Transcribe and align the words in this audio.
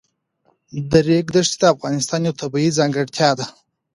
د 0.89 0.91
ریګ 1.07 1.25
دښتې 1.35 1.57
د 1.59 1.63
افغانستان 1.73 2.19
یوه 2.27 2.39
طبیعي 2.41 2.71
ځانګړتیا 2.79 3.29
ده. 3.39 3.45